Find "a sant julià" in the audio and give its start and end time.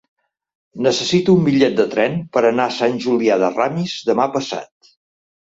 2.71-3.39